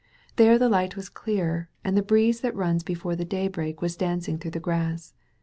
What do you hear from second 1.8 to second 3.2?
and the breeze that runs be fore